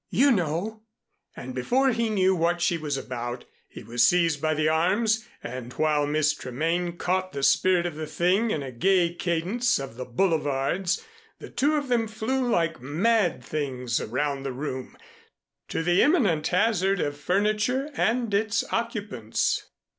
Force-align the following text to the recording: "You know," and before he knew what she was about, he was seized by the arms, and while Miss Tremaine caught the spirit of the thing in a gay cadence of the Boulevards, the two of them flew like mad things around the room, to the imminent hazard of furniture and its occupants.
"You 0.09 0.31
know," 0.31 0.81
and 1.35 1.53
before 1.53 1.89
he 1.91 2.09
knew 2.09 2.35
what 2.35 2.59
she 2.59 2.75
was 2.75 2.97
about, 2.97 3.45
he 3.69 3.83
was 3.83 4.03
seized 4.03 4.41
by 4.41 4.55
the 4.55 4.67
arms, 4.67 5.27
and 5.43 5.71
while 5.73 6.07
Miss 6.07 6.33
Tremaine 6.33 6.97
caught 6.97 7.33
the 7.33 7.43
spirit 7.43 7.85
of 7.85 7.93
the 7.93 8.07
thing 8.07 8.49
in 8.49 8.63
a 8.63 8.71
gay 8.71 9.13
cadence 9.13 9.77
of 9.77 9.97
the 9.97 10.05
Boulevards, 10.05 11.05
the 11.37 11.51
two 11.51 11.75
of 11.75 11.87
them 11.87 12.07
flew 12.07 12.49
like 12.49 12.81
mad 12.81 13.43
things 13.43 14.01
around 14.01 14.41
the 14.41 14.51
room, 14.53 14.97
to 15.67 15.83
the 15.83 16.01
imminent 16.01 16.47
hazard 16.47 16.99
of 16.99 17.15
furniture 17.15 17.91
and 17.93 18.33
its 18.33 18.63
occupants. 18.73 19.69